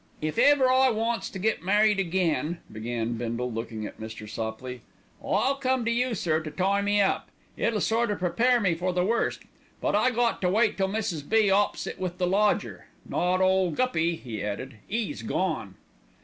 "If 0.19 0.39
ever 0.39 0.67
I 0.67 0.89
wants 0.89 1.29
to 1.29 1.37
get 1.37 1.61
married 1.61 1.99
again," 1.99 2.57
began 2.71 3.17
Bindle, 3.17 3.51
looking 3.53 3.85
at 3.85 3.99
Mr. 3.99 4.27
Sopley, 4.27 4.81
"I'll 5.23 5.53
come 5.53 5.85
to 5.85 5.91
you, 5.91 6.15
sir, 6.15 6.39
to 6.41 6.49
tie 6.49 6.81
me 6.81 6.99
up. 6.99 7.27
It'll 7.55 7.79
sort 7.81 8.09
o' 8.09 8.15
prepare 8.15 8.59
me 8.59 8.73
for 8.73 8.93
the 8.93 9.05
worst; 9.05 9.43
but 9.79 9.95
I 9.95 10.09
got 10.09 10.41
to 10.41 10.49
wait 10.49 10.75
till 10.75 10.89
Mrs. 10.89 11.29
B. 11.29 11.51
'ops 11.51 11.85
it 11.85 11.99
with 11.99 12.17
the 12.17 12.25
lodger; 12.25 12.87
not 13.07 13.41
'ole 13.41 13.69
Guppy," 13.69 14.15
he 14.15 14.43
added, 14.43 14.77
"'e's 14.89 15.21
gone." 15.21 15.75